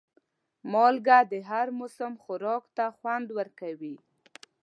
مالګه 0.71 1.17
د 1.31 1.33
هر 1.49 1.67
موسم 1.79 2.13
خوراک 2.23 2.63
ته 2.77 2.85
خوند 2.97 3.27
ورکوي. 3.37 3.95